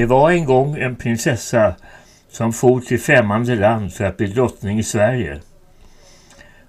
[0.00, 1.74] Det var en gång en prinsessa
[2.28, 5.40] som for till främmande land för att bli drottning i Sverige.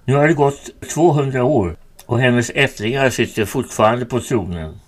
[0.05, 1.75] Nu har det gått 200 år
[2.05, 4.80] och hennes ättlingar sitter fortfarande på tronen.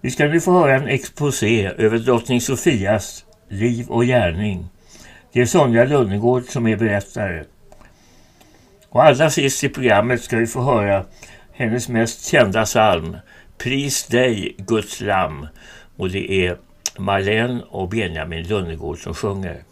[0.00, 4.68] Vi ska nu få höra en exposé över drottning Sofias liv och gärning.
[5.32, 7.44] Det är Sonja Lundegård som är berättare.
[8.88, 11.04] Och allra sist i programmet ska vi få höra
[11.52, 13.16] hennes mest kända psalm
[13.58, 15.46] Pris dig Guds lamm
[15.96, 16.56] och det är
[16.98, 19.64] Marlene och Benjamin Lundegård som sjunger.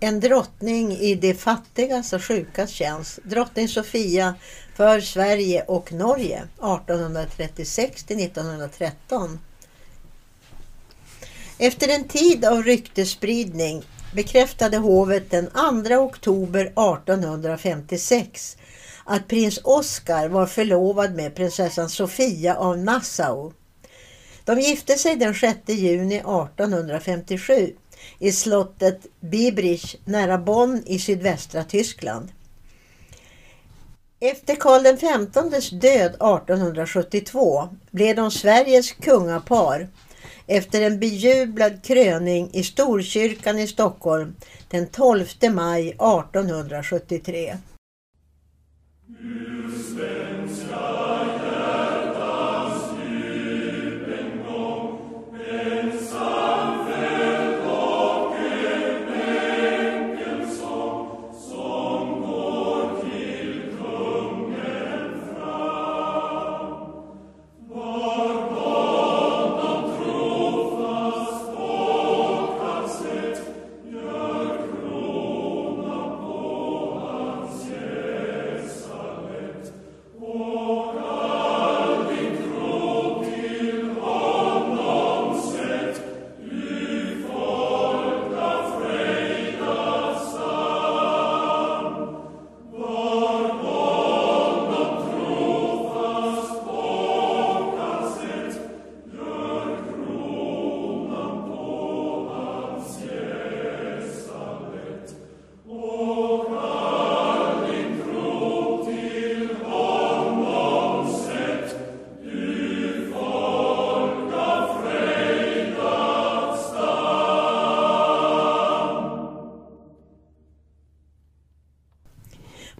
[0.00, 3.18] En drottning i de fattigas och sjukas tjänst.
[3.24, 4.34] Drottning Sofia
[4.76, 9.38] för Sverige och Norge 1836 till 1913.
[11.58, 13.82] Efter en tid av ryktespridning
[14.14, 15.50] bekräftade hovet den
[15.86, 18.56] 2 oktober 1856
[19.04, 23.52] att prins Oscar var förlovad med prinsessan Sofia av Nassau.
[24.44, 27.74] De gifte sig den 6 juni 1857
[28.18, 32.28] i slottet Bibrich nära Bonn i sydvästra Tyskland.
[34.20, 39.88] Efter Karl XVs död 1872 blev de Sveriges kungapar
[40.46, 44.36] efter en bejublad kröning i Storkyrkan i Stockholm
[44.68, 47.56] den 12 maj 1873.
[49.18, 50.70] Üstens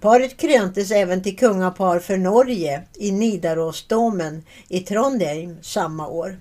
[0.00, 6.38] Paret kröntes även till kungapar för Norge i Nidarosdomen i Trondheim samma år.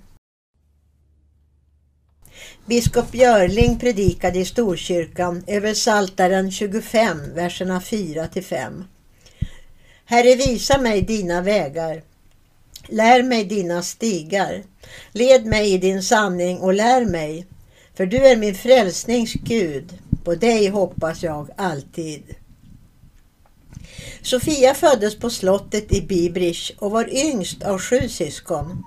[2.66, 8.84] Biskop Björling predikade i Storkyrkan över Saltaren 25, verserna 4 5.
[10.04, 12.02] Herre, visa mig dina vägar.
[12.88, 14.62] Lär mig dina stigar.
[15.12, 17.46] Led mig i din sanning och lär mig,
[17.94, 19.98] för du är min frälsnings Gud.
[20.24, 22.22] På dig hoppas jag alltid.
[24.22, 28.84] Sofia föddes på slottet i Bibrich och var yngst av sju syskon.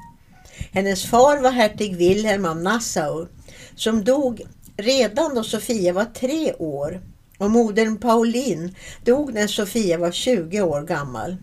[0.72, 3.28] Hennes far var hertig Wilhelm av Nassau
[3.76, 4.42] som dog
[4.78, 7.02] redan då Sofia var tre år
[7.38, 11.38] och modern Pauline dog när Sofia var 20 år gammal.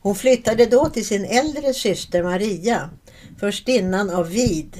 [0.00, 2.90] Hon flyttade då till sin äldre syster Maria,
[3.38, 4.76] förstinnan av Vid,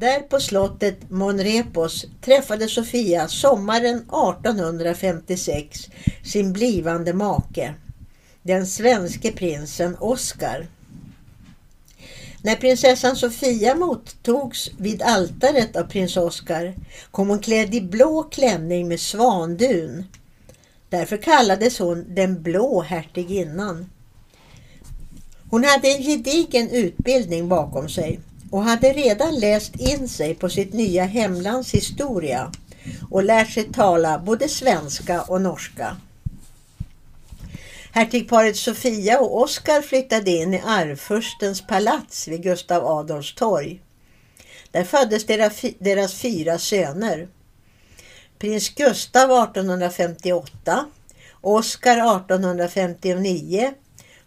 [0.00, 5.88] där på slottet Monrepos träffade Sofia sommaren 1856
[6.24, 7.74] sin blivande make,
[8.42, 10.66] den svenske prinsen Oscar.
[12.42, 16.74] När prinsessan Sofia mottogs vid altaret av prins Oscar
[17.10, 20.04] kom hon klädd i blå klänning med svandun.
[20.88, 23.90] Därför kallades hon den blå hertiginnan.
[25.50, 30.72] Hon hade en gedigen utbildning bakom sig och hade redan läst in sig på sitt
[30.72, 32.52] nya hemlands historia
[33.10, 35.96] och lärt sig tala både svenska och norska.
[37.92, 43.82] Hertigparet Sofia och Oskar flyttade in i arvfurstens palats vid Gustav Adolfs torg.
[44.70, 45.26] Där föddes
[45.78, 47.28] deras fyra söner.
[48.38, 50.86] Prins Gustav 1858,
[51.40, 53.72] Oskar 1859,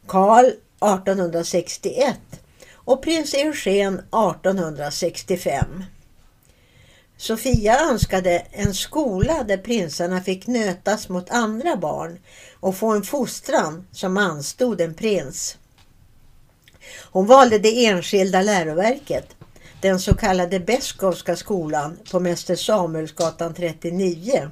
[0.08, 2.43] Karl 1861
[2.86, 5.84] och prins Eugen 1865.
[7.18, 12.20] Sofia önskade en skola där prinsarna fick nötas mot andra barn
[12.60, 15.58] och få en fostran som anstod en prins.
[17.12, 19.36] Hon valde det enskilda läroverket,
[19.82, 24.50] den så kallade Beskowska skolan på Mäster Samuelsgatan 39.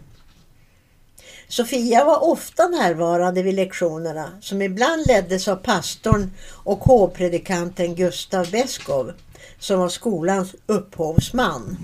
[1.51, 9.13] Sofia var ofta närvarande vid lektionerna som ibland leddes av pastorn och hovpredikanten Gustav Beskow
[9.59, 11.77] som var skolans upphovsman.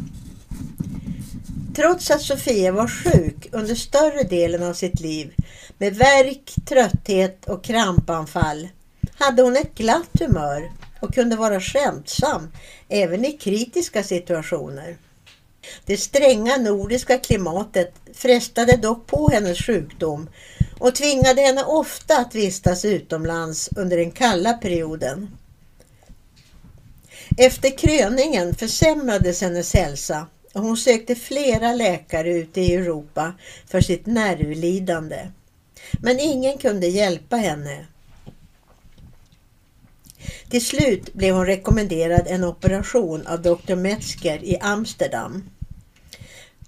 [1.75, 5.33] Trots att Sofia var sjuk under större delen av sitt liv
[5.77, 8.67] med värk, trötthet och krampanfall
[9.19, 12.51] hade hon ett glatt humör och kunde vara skämtsam
[12.89, 14.97] även i kritiska situationer.
[15.85, 20.29] Det stränga nordiska klimatet frestade dock på hennes sjukdom
[20.79, 25.37] och tvingade henne ofta att vistas utomlands under den kalla perioden.
[27.37, 33.33] Efter kröningen försämrades hennes hälsa och hon sökte flera läkare ute i Europa
[33.67, 35.31] för sitt nervlidande.
[36.01, 37.85] Men ingen kunde hjälpa henne.
[40.49, 43.75] Till slut blev hon rekommenderad en operation av Dr.
[43.75, 45.43] Metzger i Amsterdam.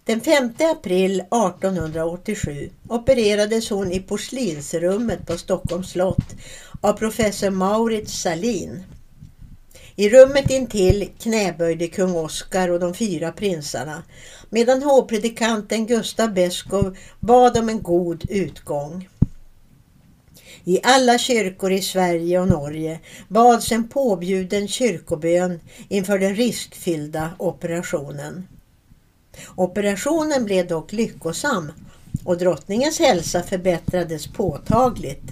[0.09, 6.35] Den 5 april 1887 opererades hon i porslinsrummet på Stockholms slott
[6.81, 8.83] av professor Maurits Salin.
[9.95, 14.03] I rummet intill knäböjde kung Oscar och de fyra prinsarna
[14.49, 19.09] medan hovpredikanten Gustav Beskow bad om en god utgång.
[20.63, 25.59] I alla kyrkor i Sverige och Norge bads en påbjuden kyrkobön
[25.89, 28.47] inför den riskfyllda operationen.
[29.55, 31.71] Operationen blev dock lyckosam
[32.23, 35.23] och drottningens hälsa förbättrades påtagligt.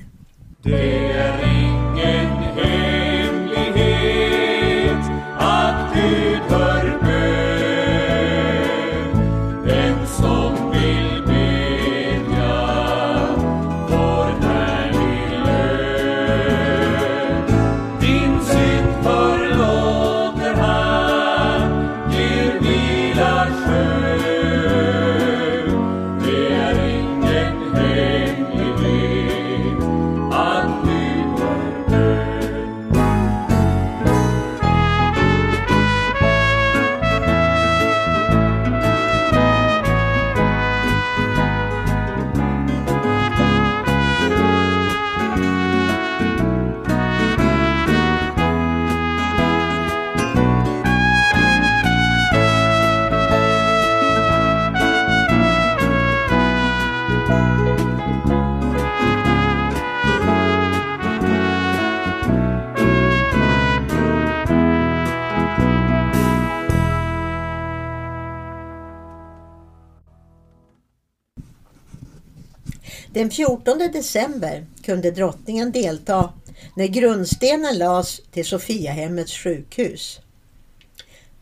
[73.18, 76.34] Den 14 december kunde drottningen delta
[76.76, 80.20] när grundstenen lades till Sofiahemmets sjukhus.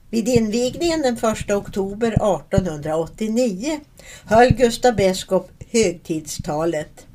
[0.10, 3.80] Vid invigningen den 1 oktober 1889
[4.26, 7.06] höll Gustav Beskow högtidstalet.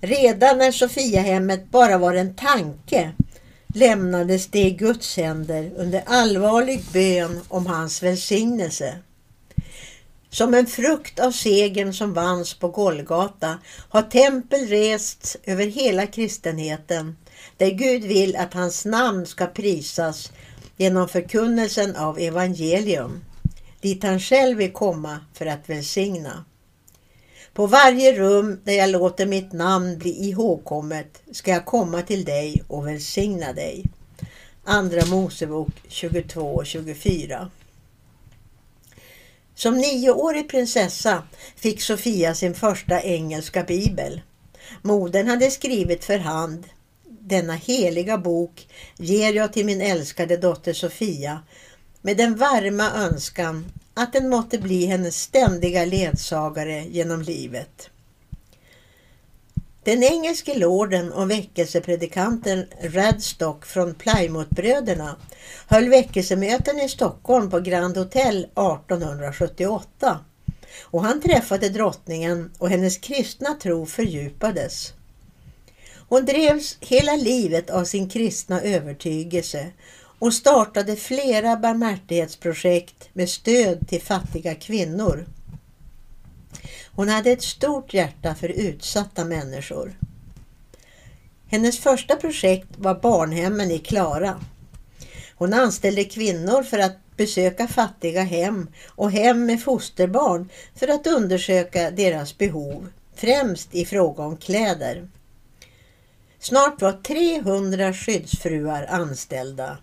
[0.00, 3.12] Redan när Sofiahemmet bara var en tanke
[3.74, 8.98] lämnades det i Guds händer under allvarlig bön om hans välsignelse.
[10.30, 17.16] Som en frukt av segern som vanns på Golgata har tempel rests över hela kristenheten
[17.56, 20.32] där Gud vill att hans namn ska prisas
[20.76, 23.24] genom förkunnelsen av evangelium
[23.80, 26.44] dit han själv vill komma för att välsigna.
[27.58, 32.62] På varje rum där jag låter mitt namn bli ihågkommet ska jag komma till dig
[32.68, 33.84] och välsigna dig.
[34.64, 37.50] Andra Mosebok 22 och 24.
[39.54, 41.22] Som nioårig prinsessa
[41.56, 44.20] fick Sofia sin första engelska bibel.
[44.82, 46.66] Modern hade skrivit för hand.
[47.08, 51.42] Denna heliga bok ger jag till min älskade dotter Sofia
[52.02, 53.66] med den varma önskan
[53.98, 57.90] att den måtte bli hennes ständiga ledsagare genom livet.
[59.82, 65.16] Den engelske lorden och väckelsepredikanten Radstock från Plymouthbröderna
[65.66, 70.18] höll väckelsemöten i Stockholm på Grand Hotel 1878
[70.82, 74.92] och han träffade drottningen och hennes kristna tro fördjupades.
[76.08, 79.66] Hon drevs hela livet av sin kristna övertygelse
[80.18, 85.26] och startade flera barmhärtighetsprojekt med stöd till fattiga kvinnor.
[86.94, 89.98] Hon hade ett stort hjärta för utsatta människor.
[91.50, 94.40] Hennes första projekt var barnhemmen i Klara.
[95.34, 101.90] Hon anställde kvinnor för att besöka fattiga hem och hem med fosterbarn för att undersöka
[101.90, 105.08] deras behov främst i fråga om kläder.
[106.38, 109.78] Snart var 300 skyddsfruar anställda.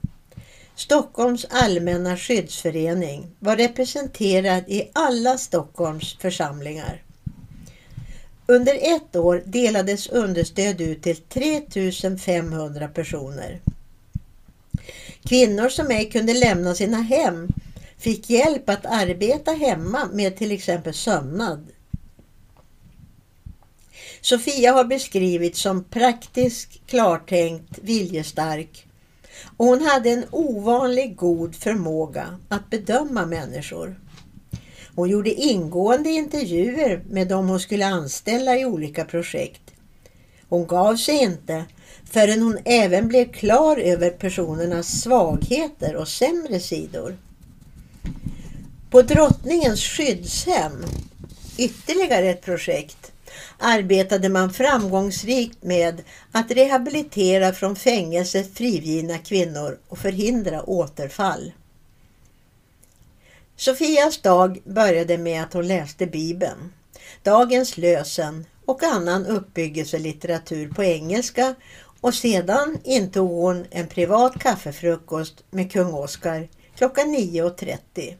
[0.75, 7.01] Stockholms allmänna skyddsförening var representerad i alla Stockholms församlingar.
[8.45, 13.61] Under ett år delades understöd ut till 3500 personer.
[15.23, 17.47] Kvinnor som ej kunde lämna sina hem
[17.97, 21.67] fick hjälp att arbeta hemma med till exempel sömnad.
[24.21, 28.85] Sofia har beskrivits som praktisk, klartänkt, viljestark
[29.57, 33.99] och hon hade en ovanlig god förmåga att bedöma människor.
[34.95, 39.61] Hon gjorde ingående intervjuer med dem hon skulle anställa i olika projekt.
[40.49, 41.65] Hon gav sig inte
[42.11, 47.17] förrän hon även blev klar över personernas svagheter och sämre sidor.
[48.89, 50.85] På Drottningens skyddshem,
[51.57, 53.11] ytterligare ett projekt,
[53.59, 56.01] arbetade man framgångsrikt med
[56.31, 61.51] att rehabilitera från fängelse frigivna kvinnor och förhindra återfall.
[63.55, 66.73] Sofias dag började med att hon läste Bibeln,
[67.23, 71.55] dagens lösen och annan uppbyggelselitteratur på engelska
[72.01, 78.15] och sedan intog hon en privat kaffefrukost med kung Oscar klockan 9.30.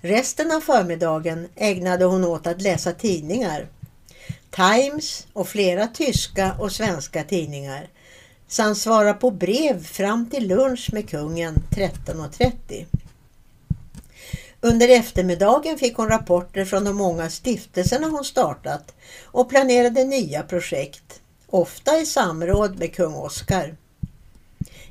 [0.00, 3.66] Resten av förmiddagen ägnade hon åt att läsa tidningar.
[4.50, 7.88] Times och flera tyska och svenska tidningar
[8.48, 12.86] samt svara på brev fram till lunch med kungen 13.30.
[14.60, 21.20] Under eftermiddagen fick hon rapporter från de många stiftelserna hon startat och planerade nya projekt,
[21.46, 23.76] ofta i samråd med kung Oscar.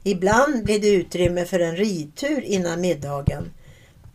[0.04, 3.52] Ibland blev det utrymme för en ridtur innan middagen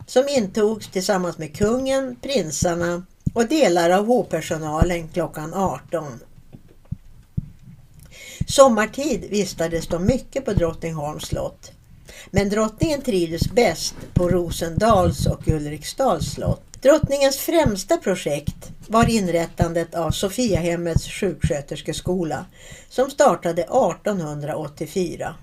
[0.07, 6.19] som intogs tillsammans med kungen, prinsarna och delar av hovpersonalen klockan 18.
[8.47, 11.71] Sommartid vistades de mycket på Drottningholms slott.
[12.31, 16.61] Men drottningen trivdes bäst på Rosendals och Ulriksdals slott.
[16.81, 22.45] Drottningens främsta projekt var inrättandet av Sofiahemmets sjuksköterskeskola
[22.89, 25.35] som startade 1884.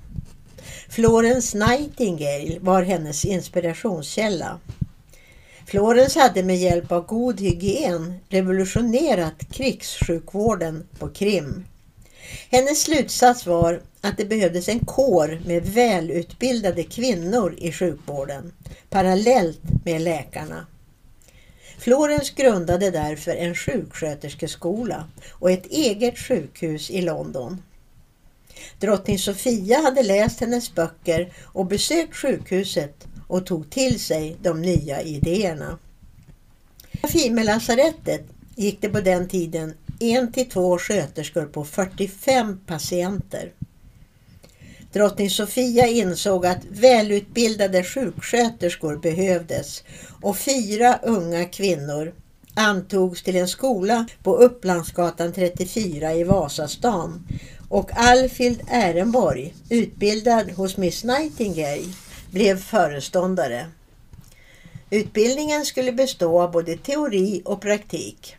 [0.89, 4.59] Florence Nightingale var hennes inspirationskälla.
[5.71, 11.65] Florence hade med hjälp av god hygien revolutionerat krigssjukvården på Krim.
[12.51, 18.53] Hennes slutsats var att det behövdes en kår med välutbildade kvinnor i sjukvården,
[18.89, 20.67] parallellt med läkarna.
[21.79, 27.63] Florens grundade därför en sjuksköterskeskola och ett eget sjukhus i London.
[28.79, 35.03] Drottning Sofia hade läst hennes böcker och besökt sjukhuset och tog till sig de nya
[35.03, 35.79] idéerna.
[37.03, 38.25] På Fimelasarettet
[38.57, 43.53] gick det på den tiden en till två sköterskor på 45 patienter.
[44.93, 49.85] Drottning Sofia insåg att välutbildade sjuksköterskor behövdes
[50.23, 52.15] och fyra unga kvinnor
[52.55, 57.27] antogs till en skola på Upplandsgatan 34 i Vasastan
[57.69, 61.93] och Alfild Ehrenborg, utbildad hos Miss Nightingale,
[62.31, 63.67] blev föreståndare.
[64.91, 68.37] Utbildningen skulle bestå av både teori och praktik.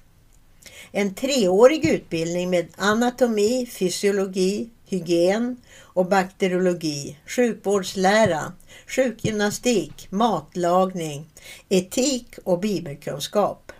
[0.92, 8.54] En treårig utbildning med anatomi, fysiologi, hygien och bakteriologi, sjukvårdslära,
[8.88, 11.26] sjukgymnastik, matlagning,
[11.70, 13.72] etik och bibelkunskap.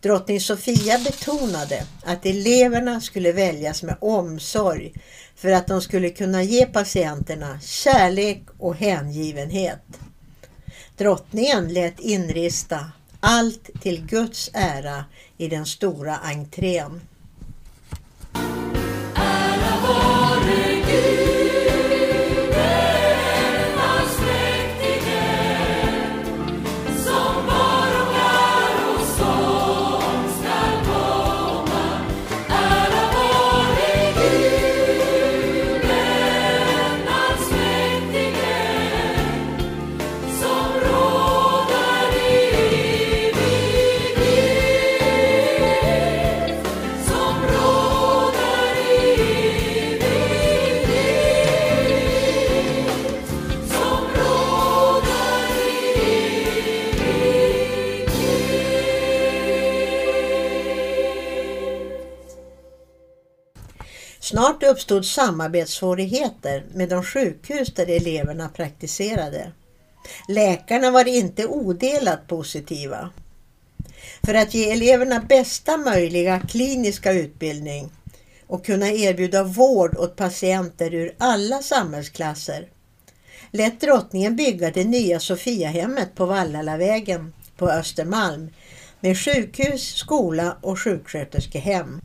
[0.00, 4.92] Drottning Sofia betonade att eleverna skulle väljas med omsorg
[5.36, 9.82] för att de skulle kunna ge patienterna kärlek och hängivenhet.
[10.96, 15.04] Drottningen lät inrista allt till Guds ära
[15.36, 17.00] i den stora entrén.
[64.44, 69.52] Snart uppstod samarbetssvårigheter med de sjukhus där eleverna praktiserade.
[70.28, 73.10] Läkarna var inte odelat positiva.
[74.26, 77.90] För att ge eleverna bästa möjliga kliniska utbildning
[78.46, 82.68] och kunna erbjuda vård åt patienter ur alla samhällsklasser
[83.50, 88.50] lät drottningen bygga det nya Sofiahemmet på Vallalavägen på Östermalm
[89.00, 92.00] med sjukhus, skola och sjuksköterskehem.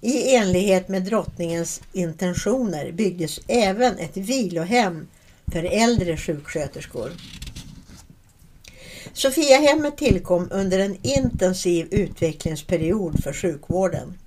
[0.00, 5.08] I enlighet med drottningens intentioner byggdes även ett vilohem
[5.52, 7.12] för äldre sjuksköterskor.
[9.12, 14.18] Sofiahemmet tillkom under en intensiv utvecklingsperiod för sjukvården.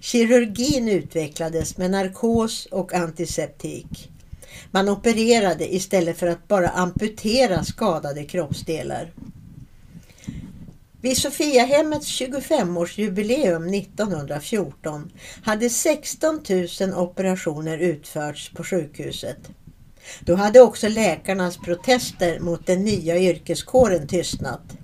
[0.00, 4.10] Kirurgin utvecklades med narkos och antiseptik.
[4.70, 9.12] Man opererade istället för att bara amputera skadade kroppsdelar.
[11.04, 16.40] Vid Sofiahemmets 25-årsjubileum 1914 hade 16
[16.80, 19.38] 000 operationer utförts på sjukhuset.
[20.20, 24.76] Då hade också läkarnas protester mot den nya yrkeskåren tystnat.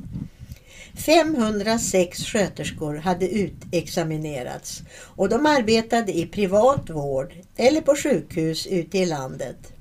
[1.07, 4.83] 506 sköterskor hade utexaminerats
[5.17, 9.73] och de arbetade i privat vård eller på sjukhus ute i landet.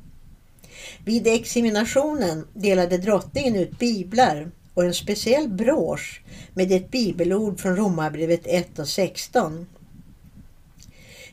[1.06, 6.22] Vid examinationen delade drottningen ut biblar och en speciell brosch
[6.54, 9.68] med ett bibelord från Romarbrevet 1 och 16.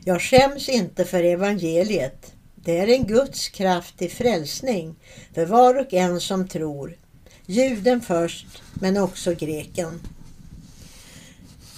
[0.05, 2.33] Jag skäms inte för evangeliet.
[2.55, 4.95] Det är en Guds kraft till frälsning
[5.33, 6.97] för var och en som tror.
[7.45, 9.99] Juden först, men också greken.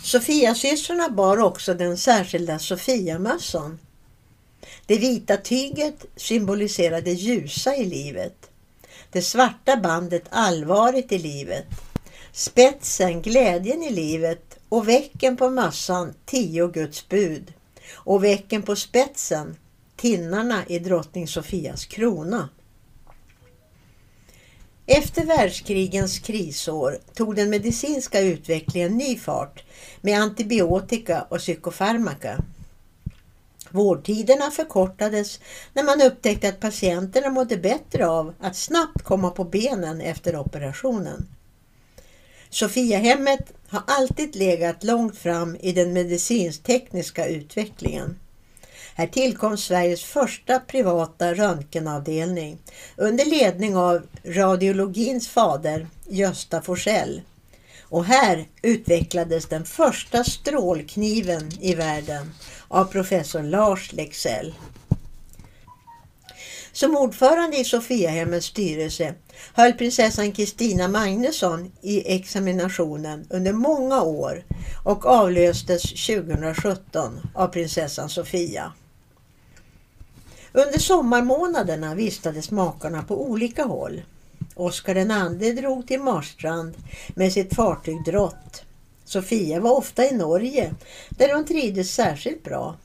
[0.04, 3.80] Sofiasystrarna bar också den särskilda Sofiamössan.
[4.86, 8.49] Det vita tyget symboliserade ljusa i livet.
[9.12, 11.66] Det svarta bandet allvaret i livet.
[12.32, 17.54] Spetsen glädjen i livet och väcken på mössan tio Guds bud.
[17.94, 19.56] Och väcken på spetsen
[19.96, 22.50] tinnarna i drottning Sofias krona.
[24.86, 29.64] Efter världskrigens krisår tog den medicinska utvecklingen ny fart
[30.02, 32.44] med antibiotika och psykofarmaka.
[33.72, 35.40] Vårdtiderna förkortades
[35.74, 41.28] när man upptäckte att patienterna mådde bättre av att snabbt komma på benen efter operationen.
[42.50, 48.20] Sofiahemmet har alltid legat långt fram i den medicinsk-tekniska utvecklingen.
[48.96, 52.58] Här tillkom Sveriges första privata röntgenavdelning
[52.96, 57.22] under ledning av radiologins fader Gösta Forsell.
[57.90, 62.32] Och här utvecklades den första strålkniven i världen
[62.68, 64.54] av professor Lars Lexell.
[66.72, 69.14] Som ordförande i Sofiahemmets styrelse
[69.54, 74.46] höll prinsessan Kristina Magnusson i examinationen under många år
[74.84, 78.74] och avlöstes 2017 av prinsessan Sofia.
[80.52, 84.02] Under sommarmånaderna vistades makarna på olika håll.
[84.60, 86.74] Oscar II drog till Marstrand
[87.16, 88.64] med sitt fartyg Drott.
[89.06, 90.74] Sofia var ofta i Norge
[91.10, 92.76] där hon trivdes särskilt bra.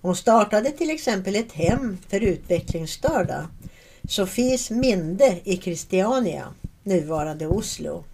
[0.00, 3.48] Hon startade till exempel ett hem för utvecklingsstörda.
[4.08, 8.04] Sofies Minde i Christiania, nuvarande Oslo.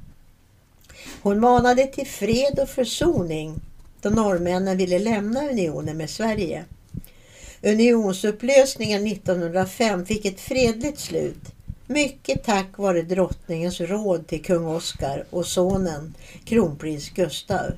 [1.22, 3.60] Hon manade till fred och försoning
[4.00, 6.64] då norrmännen ville lämna unionen med Sverige.
[7.62, 11.53] Unionsupplösningen 1905 fick ett fredligt slut.
[11.86, 17.72] Mycket tack vare drottningens råd till kung Oscar och sonen kronprins Gustav.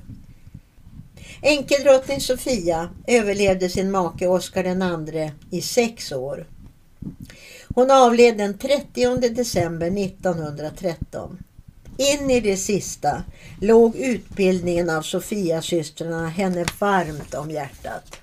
[1.43, 6.47] Enkeldrottning Sofia överlevde sin make Oscar II i sex år.
[7.75, 11.39] Hon avled den 30 december 1913.
[11.97, 13.23] In i det sista
[13.61, 18.17] låg utbildningen av Sofiasystrarna henne varmt om hjärtat.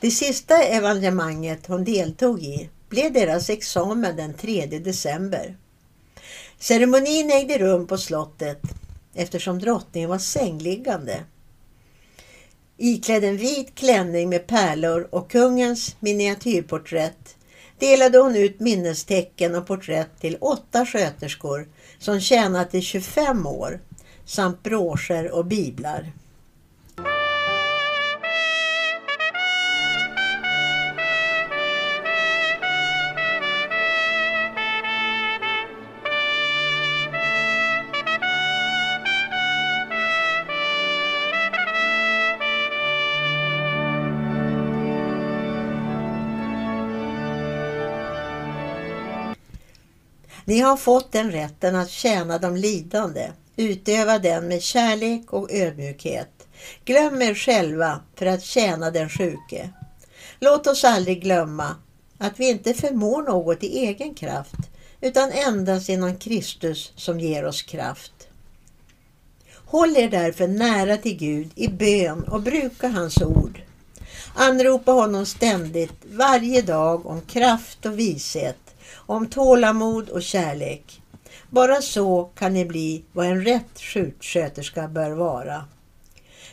[0.00, 5.56] Det sista evenemanget hon deltog i blev deras examen den 3 december.
[6.58, 8.60] Ceremonin ägde rum på slottet
[9.14, 11.24] eftersom drottningen var sängliggande.
[12.76, 17.36] Iklädd en vit klänning med pärlor och kungens miniatyrporträtt
[17.78, 23.80] delade hon ut minnestecken och porträtt till åtta sköterskor som tjänat i 25 år
[24.24, 26.12] samt broscher och biblar.
[50.44, 53.30] Ni har fått den rätten att tjäna de lidande.
[53.56, 56.46] Utöva den med kärlek och ödmjukhet.
[56.84, 59.70] Glöm er själva för att tjäna den sjuke.
[60.40, 61.76] Låt oss aldrig glömma
[62.18, 67.62] att vi inte förmår något i egen kraft utan endast genom Kristus som ger oss
[67.62, 68.28] kraft.
[69.66, 73.62] Håll er därför nära till Gud i bön och bruka hans ord.
[74.34, 78.63] Anropa honom ständigt, varje dag, om kraft och vishet,
[79.06, 81.02] om tålamod och kärlek.
[81.50, 85.64] Bara så kan ni bli vad en rätt sjuksköterska bör vara.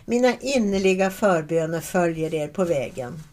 [0.06, 3.24] Mina innerliga förböner följer er på vägen.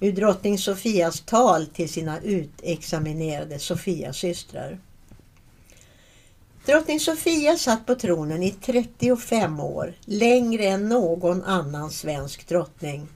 [0.00, 4.78] Ur drottning Sofias tal till sina utexaminerade Sofiasystrar.
[6.66, 13.08] Drottning Sofia satt på tronen i 35 år, längre än någon annan svensk drottning.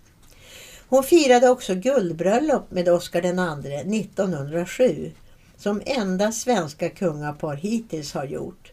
[0.89, 5.13] Hon firade också guldbröllop med Oscar II 1907,
[5.57, 8.73] som enda svenska kungapar hittills har gjort.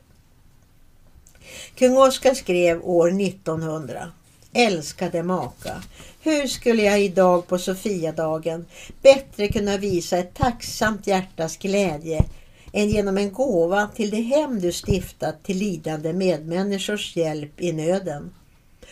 [1.75, 4.11] Kung Oscar skrev år 1900
[4.53, 5.83] Älskade maka,
[6.21, 8.65] hur skulle jag idag på Sofiadagen
[9.01, 12.25] bättre kunna visa ett tacksamt hjärtas glädje
[12.73, 18.31] än genom en gåva till det hem du stiftat till lidande medmänniskors hjälp i nöden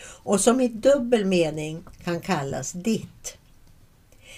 [0.02, 3.36] och som i dubbel mening kan kallas ditt.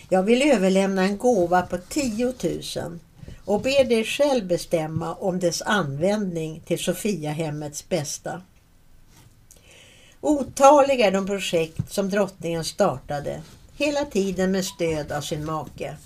[0.08, 2.34] Jag vill överlämna en gåva på 10
[2.76, 2.98] 000
[3.44, 8.42] och ber dig själv bestämma om dess användning till Sofiahemmets bästa.
[10.20, 13.42] Otaliga är de projekt som drottningen startade,
[13.76, 15.96] hela tiden med stöd av sin make.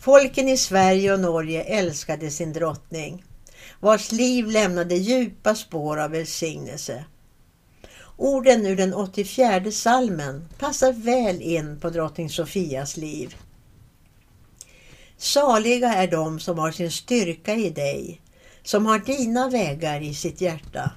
[0.00, 3.24] Folken i Sverige och Norge älskade sin drottning,
[3.80, 7.04] vars liv lämnade djupa spår av välsignelse.
[8.16, 13.36] Orden ur den 84 salmen passar väl in på drottning Sofias liv.
[15.16, 18.20] Saliga är de som har sin styrka i dig,
[18.62, 20.90] som har dina vägar i sitt hjärta.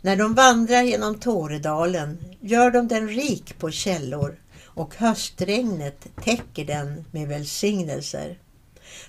[0.00, 7.04] När de vandrar genom Tåredalen gör de den rik på källor och höstregnet täcker den
[7.10, 8.38] med välsignelser.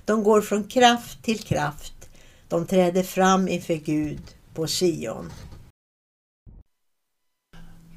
[0.05, 2.09] De går från kraft till kraft,
[2.47, 4.21] de träder fram inför Gud
[4.53, 5.31] på Sion.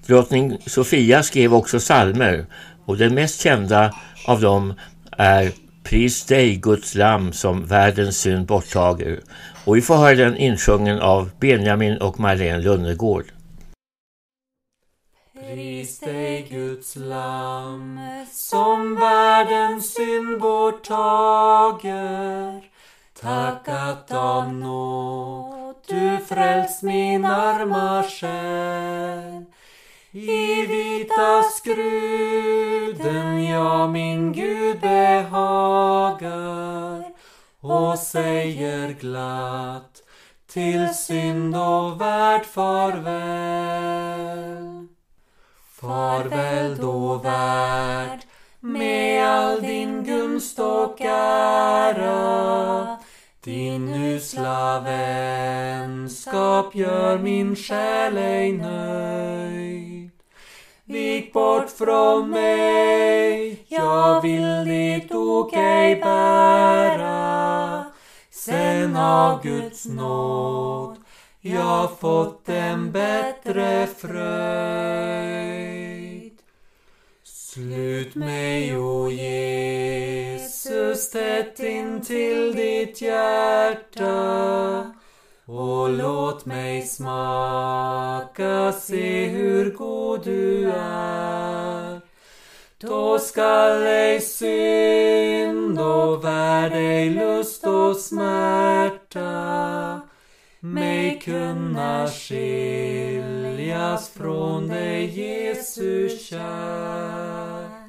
[0.09, 2.47] Drottning Sofia skrev också psalmer
[2.85, 3.95] och den mest kända
[4.27, 4.75] av dem
[5.11, 5.53] är
[5.85, 9.21] Pris dig Guds lamm som världens synd borttager.
[9.65, 13.25] Och vi får höra den insjungen av Benjamin och Marlene Lundegård.
[15.41, 18.01] Pris dig Guds lamm
[18.33, 21.89] som världens synd borttager.
[23.21, 29.45] Tack att av nåd du frälst min arma själ.
[30.21, 36.25] I vita skruden jag min Gud behagar
[37.61, 40.03] och säger glatt
[40.53, 43.09] till synd och värld farväl.
[45.81, 48.21] Farväl då värld
[48.61, 52.99] med all din gunst och ära.
[53.41, 59.78] Din usla vänskap gör min själ ej nöjd.
[60.89, 67.85] Vik bort från mig, jag vill ditt ok ej bära.
[68.31, 70.97] Sen av Guds nåd
[71.41, 74.19] jag fått en bättre fröjd.
[77.25, 84.15] Slut mig, o Jesus, tätt in till ditt hjärta
[85.49, 92.01] och låt mig smaka, se hur god du är.
[92.79, 99.29] Då skall ej synd och värld, ej lust och smärta
[100.61, 107.89] mig kunna skiljas från dig, Jesus kär.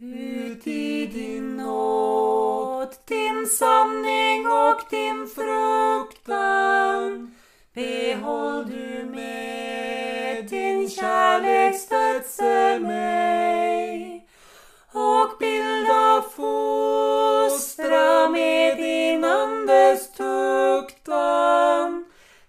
[0.00, 5.26] Ut i din nåd, din sanning och din
[6.28, 7.34] fruktan
[7.74, 14.26] behåll du med din kärlek stödse mig
[14.92, 22.04] och bilda fostra med din andes tuktan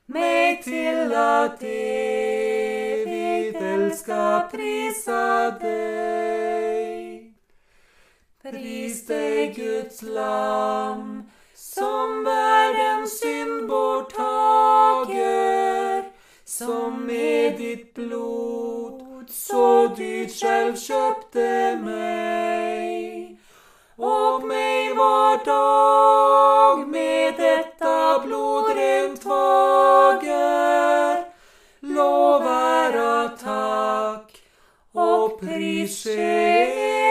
[0.06, 7.34] mig till att evigt älska prisa dig.
[8.42, 12.49] Pris dig Guds lamm som bär
[16.66, 23.38] som med ditt blod så dyrt själv köpte mig.
[23.96, 31.26] Och mig var dag med detta blod rent vager.
[31.80, 34.44] Lov, ära, tack
[34.92, 37.09] och pris sker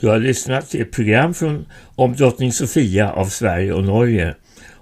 [0.00, 4.34] Du har lyssnat till ett program från, om drottning Sofia av Sverige och Norge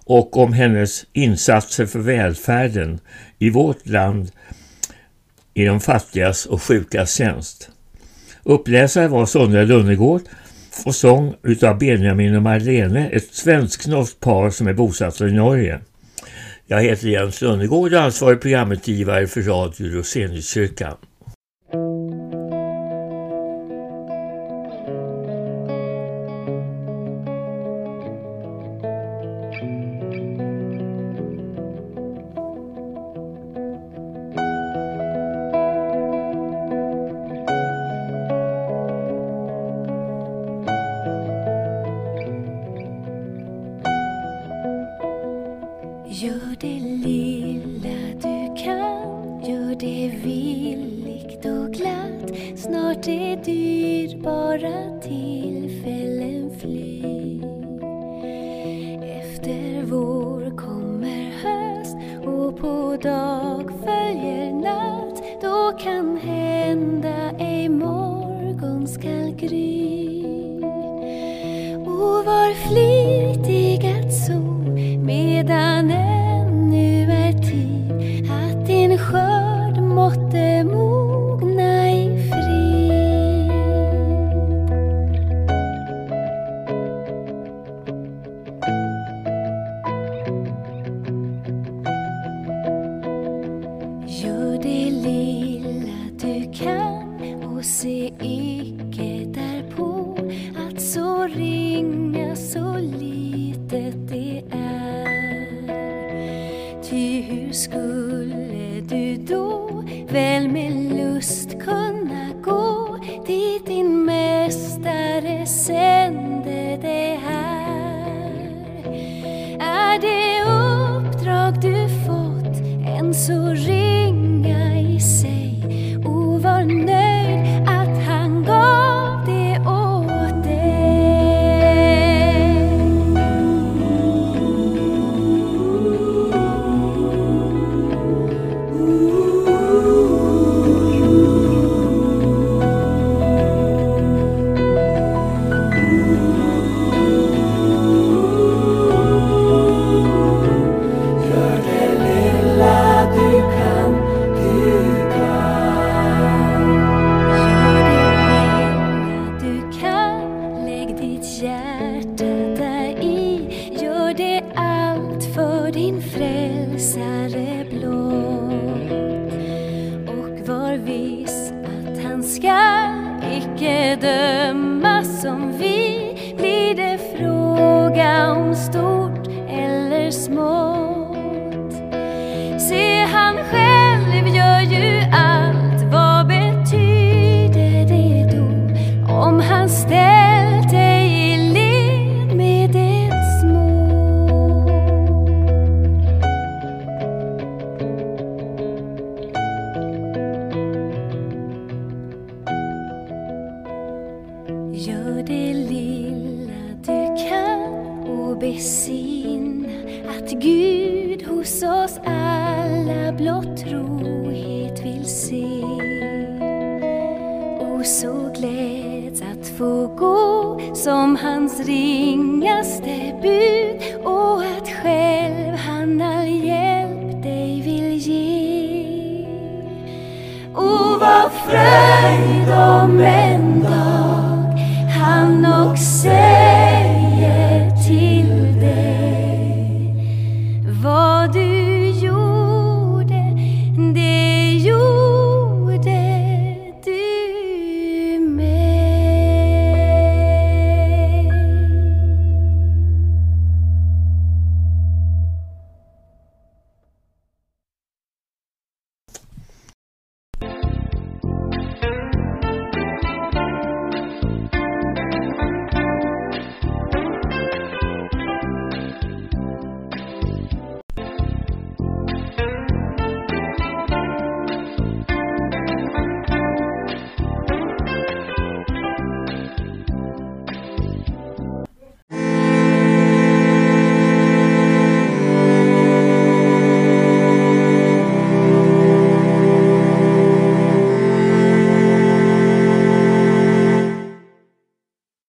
[0.05, 3.01] och om hennes insatser för välfärden
[3.39, 4.31] i vårt land
[5.55, 7.71] i de fattigas och sjukas tjänst.
[8.43, 10.23] Uppläsare var Sonja Lunnegård
[10.85, 15.81] och sång utav Benjamin och Marlene, ett svensk-norskt par som är bosatta i Norge.
[16.67, 20.97] Jag heter Jens Lunnegård och ansvarig programutgivare för Radio Roseniuskyrkan.
[69.39, 69.76] Fröjd